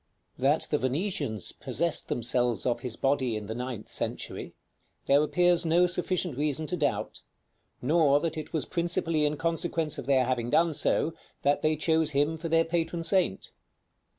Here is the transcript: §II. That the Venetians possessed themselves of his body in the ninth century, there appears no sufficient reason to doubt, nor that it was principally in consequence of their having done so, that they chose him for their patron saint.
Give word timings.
§II. 0.03 0.41
That 0.41 0.67
the 0.71 0.79
Venetians 0.79 1.51
possessed 1.51 2.07
themselves 2.07 2.65
of 2.65 2.79
his 2.79 2.95
body 2.95 3.37
in 3.37 3.45
the 3.45 3.53
ninth 3.53 3.87
century, 3.87 4.55
there 5.05 5.21
appears 5.21 5.63
no 5.63 5.85
sufficient 5.85 6.39
reason 6.39 6.65
to 6.65 6.75
doubt, 6.75 7.21
nor 7.83 8.19
that 8.19 8.35
it 8.35 8.51
was 8.51 8.65
principally 8.65 9.25
in 9.25 9.37
consequence 9.37 9.99
of 9.99 10.07
their 10.07 10.25
having 10.25 10.49
done 10.49 10.73
so, 10.73 11.13
that 11.43 11.61
they 11.61 11.75
chose 11.75 12.13
him 12.13 12.35
for 12.35 12.49
their 12.49 12.65
patron 12.65 13.03
saint. 13.03 13.51